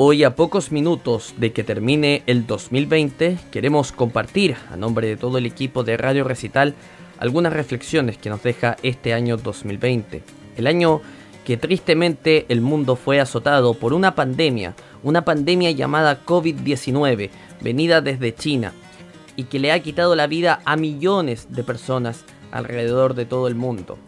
[0.00, 5.38] Hoy a pocos minutos de que termine el 2020, queremos compartir a nombre de todo
[5.38, 6.76] el equipo de Radio Recital
[7.18, 10.22] algunas reflexiones que nos deja este año 2020.
[10.56, 11.00] El año
[11.44, 17.30] que tristemente el mundo fue azotado por una pandemia, una pandemia llamada COVID-19,
[17.60, 18.74] venida desde China,
[19.34, 23.56] y que le ha quitado la vida a millones de personas alrededor de todo el
[23.56, 23.98] mundo.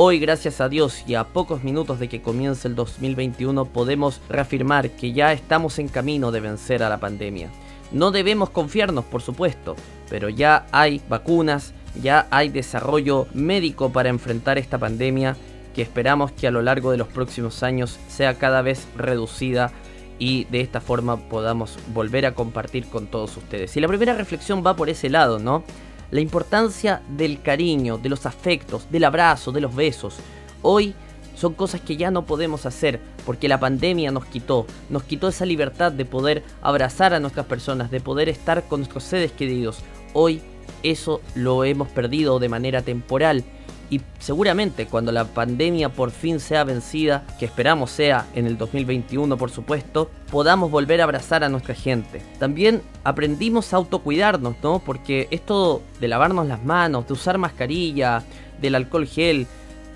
[0.00, 4.90] Hoy, gracias a Dios y a pocos minutos de que comience el 2021, podemos reafirmar
[4.90, 7.50] que ya estamos en camino de vencer a la pandemia.
[7.90, 9.74] No debemos confiarnos, por supuesto,
[10.08, 15.36] pero ya hay vacunas, ya hay desarrollo médico para enfrentar esta pandemia
[15.74, 19.72] que esperamos que a lo largo de los próximos años sea cada vez reducida
[20.20, 23.76] y de esta forma podamos volver a compartir con todos ustedes.
[23.76, 25.64] Y la primera reflexión va por ese lado, ¿no?
[26.10, 30.16] La importancia del cariño, de los afectos, del abrazo, de los besos.
[30.62, 30.94] Hoy
[31.36, 35.46] son cosas que ya no podemos hacer porque la pandemia nos quitó, nos quitó esa
[35.46, 39.80] libertad de poder abrazar a nuestras personas, de poder estar con nuestros seres queridos.
[40.14, 40.40] Hoy
[40.82, 43.44] eso lo hemos perdido de manera temporal
[43.90, 49.36] y seguramente cuando la pandemia por fin sea vencida, que esperamos sea en el 2021
[49.36, 52.22] por supuesto, podamos volver a abrazar a nuestra gente.
[52.38, 54.80] También aprendimos a autocuidarnos, ¿no?
[54.80, 58.22] Porque esto de lavarnos las manos, de usar mascarilla,
[58.60, 59.46] del alcohol gel,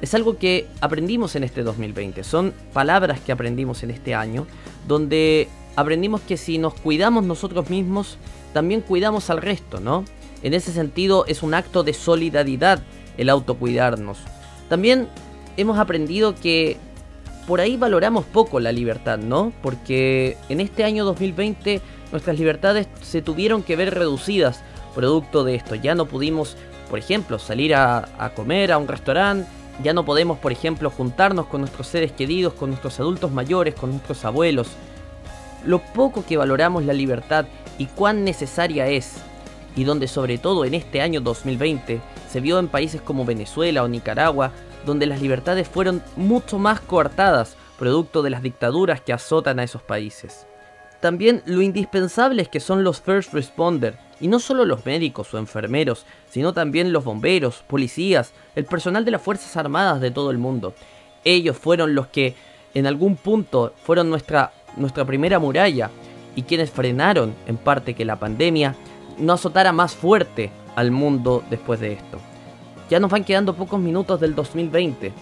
[0.00, 2.24] es algo que aprendimos en este 2020.
[2.24, 4.46] Son palabras que aprendimos en este año,
[4.86, 8.18] donde aprendimos que si nos cuidamos nosotros mismos,
[8.52, 10.04] también cuidamos al resto, ¿no?
[10.42, 12.82] En ese sentido es un acto de solidaridad
[13.16, 14.18] el autocuidarnos.
[14.68, 15.08] También
[15.56, 16.76] hemos aprendido que
[17.46, 19.52] por ahí valoramos poco la libertad, ¿no?
[19.62, 21.80] Porque en este año 2020
[22.12, 24.62] nuestras libertades se tuvieron que ver reducidas
[24.94, 25.74] producto de esto.
[25.74, 26.56] Ya no pudimos,
[26.88, 29.48] por ejemplo, salir a, comer a un restaurante,
[29.82, 33.90] ya no podemos, por ejemplo, juntarnos con nuestros seres queridos, con nuestros adultos mayores, con
[33.90, 34.68] nuestros abuelos.
[35.64, 37.46] Lo poco que valoramos la libertad
[37.78, 39.16] y cuán necesaria es,
[39.76, 43.88] y donde sobre todo en este año 2020 se vio en países como Venezuela o
[43.88, 44.52] Nicaragua,
[44.86, 49.82] donde las libertades fueron mucho más coartadas, producto de las dictaduras que azotan a esos
[49.82, 50.46] países.
[51.00, 56.04] También lo indispensables que son los first responders, y no solo los médicos o enfermeros,
[56.28, 60.74] sino también los bomberos, policías, el personal de las Fuerzas Armadas de todo el mundo.
[61.24, 62.34] Ellos fueron los que
[62.74, 65.90] en algún punto fueron nuestra, nuestra primera muralla
[66.36, 68.76] y quienes frenaron en parte que la pandemia
[69.18, 72.18] no azotara más fuerte al mundo después de esto.
[72.88, 75.12] Ya nos van quedando pocos minutos del 2020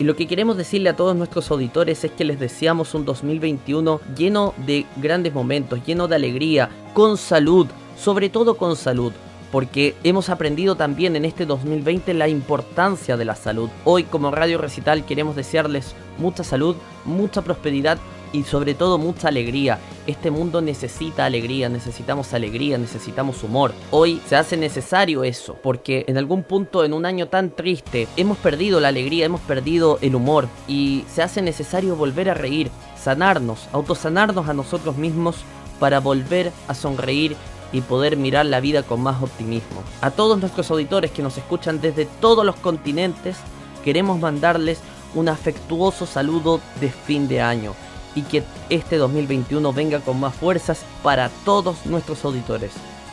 [0.00, 4.00] y lo que queremos decirle a todos nuestros auditores es que les deseamos un 2021
[4.16, 7.66] lleno de grandes momentos, lleno de alegría, con salud,
[7.98, 9.12] sobre todo con salud,
[9.52, 13.68] porque hemos aprendido también en este 2020 la importancia de la salud.
[13.84, 17.98] Hoy como Radio Recital queremos desearles mucha salud, mucha prosperidad
[18.32, 19.78] y sobre todo mucha alegría.
[20.06, 23.72] Este mundo necesita alegría, necesitamos alegría, necesitamos humor.
[23.90, 28.38] Hoy se hace necesario eso, porque en algún punto en un año tan triste hemos
[28.38, 33.68] perdido la alegría, hemos perdido el humor y se hace necesario volver a reír, sanarnos,
[33.72, 35.36] autosanarnos a nosotros mismos
[35.78, 37.36] para volver a sonreír
[37.72, 39.82] y poder mirar la vida con más optimismo.
[40.00, 43.36] A todos nuestros auditores que nos escuchan desde todos los continentes,
[43.84, 44.80] queremos mandarles
[45.14, 47.74] un afectuoso saludo de fin de año
[48.14, 52.72] y que este 2021 venga con más fuerzas para todos nuestros auditores.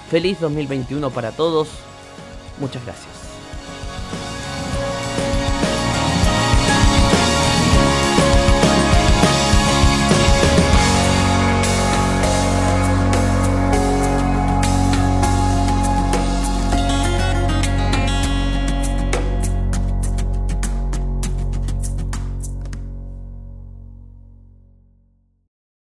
[0.09, 1.69] Feliz 2021 para todos.
[2.59, 3.16] Muchas gracias.